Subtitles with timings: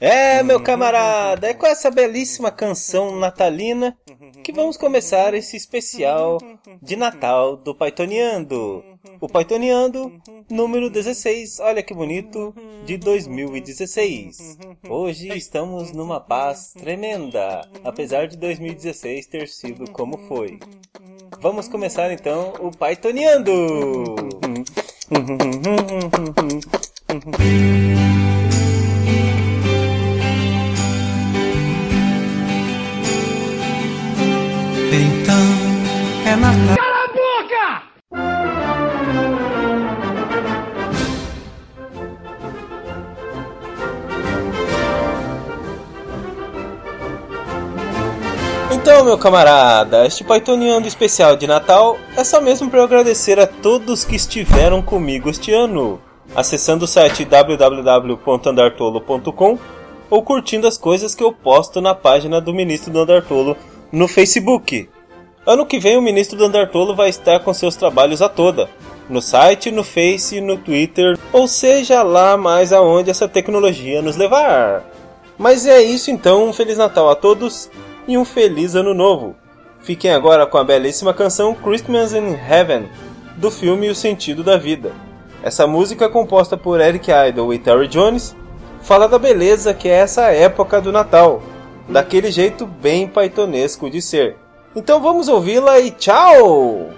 [0.00, 3.94] É, meu camarada, é com essa belíssima canção natalina
[4.42, 6.38] que vamos começar esse especial
[6.80, 8.82] de Natal do Paitoneando.
[9.20, 10.18] O Paitoneando
[10.50, 12.54] número 16, olha que bonito,
[12.86, 14.56] de 2016.
[14.88, 20.58] Hoje estamos numa paz tremenda, apesar de 2016 ter sido como foi.
[21.42, 23.50] Vamos começar então o Pythoniando!
[34.90, 35.19] Tem
[48.72, 53.46] Então, meu camarada, este Pythoniano especial de Natal é só mesmo para eu agradecer a
[53.46, 56.00] todos que estiveram comigo este ano,
[56.36, 59.58] acessando o site www.andartolo.com
[60.08, 63.56] ou curtindo as coisas que eu posto na página do Ministro do Andartolo
[63.90, 64.88] no Facebook.
[65.44, 68.70] Ano que vem o Ministro do Andartolo vai estar com seus trabalhos a toda,
[69.08, 74.84] no site, no Face, no Twitter, ou seja lá mais aonde essa tecnologia nos levar.
[75.36, 77.68] Mas é isso então, um Feliz Natal a todos
[78.12, 79.36] e um feliz ano novo.
[79.80, 82.88] Fiquem agora com a belíssima canção Christmas in Heaven,
[83.36, 84.92] do filme O Sentido da Vida.
[85.42, 88.34] Essa música, composta por Eric Idle e Terry Jones,
[88.82, 91.40] fala da beleza que é essa época do Natal,
[91.88, 94.36] daquele jeito bem paitonesco de ser.
[94.76, 96.90] Então vamos ouvi-la e tchau!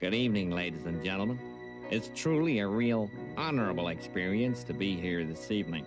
[0.00, 1.38] Good evening, ladies and gentlemen.
[1.88, 5.86] It's truly a real honorable experience to be here this evening.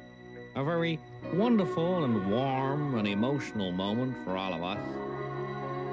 [0.56, 0.97] A very
[1.34, 4.79] wonderful and warm and emotional moment for all of us.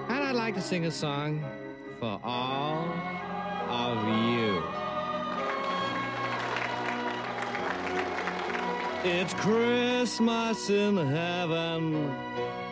[0.08, 1.44] And I'd like to sing a song
[1.98, 2.86] for all
[3.68, 3.98] of
[4.30, 4.62] you.
[9.20, 12.08] It's Christmas in heaven,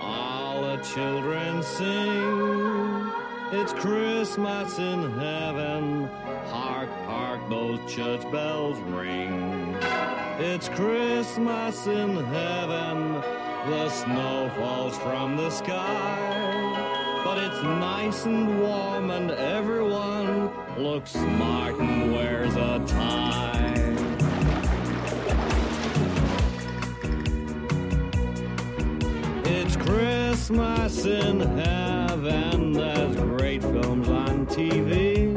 [0.01, 3.03] all the children sing.
[3.55, 6.09] It's Christmas in heaven.
[6.49, 9.77] Hark, hark, those church bells ring.
[10.39, 13.13] It's Christmas in heaven.
[13.71, 17.23] The snow falls from the sky.
[17.27, 23.75] But it's nice and warm, and everyone looks smart and wears a tie.
[29.45, 30.22] It's Christmas.
[30.43, 35.33] Christmas in heaven, there's great films on TV.